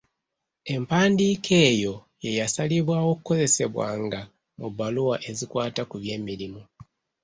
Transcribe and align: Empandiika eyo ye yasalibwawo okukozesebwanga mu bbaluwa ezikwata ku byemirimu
Empandiika 0.73 1.53
eyo 1.69 1.93
ye 2.23 2.29
yasalibwawo 2.39 3.09
okukozesebwanga 3.13 4.19
mu 4.57 4.67
bbaluwa 4.71 5.15
ezikwata 5.29 5.81
ku 5.89 5.95
byemirimu 6.01 6.61